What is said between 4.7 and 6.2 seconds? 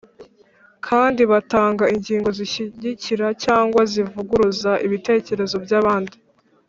ibitekerezo by’abandi